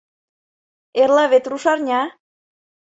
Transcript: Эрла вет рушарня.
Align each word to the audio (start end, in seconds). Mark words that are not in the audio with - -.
Эрла 1.01 1.25
вет 1.31 1.45
рушарня. 1.49 2.01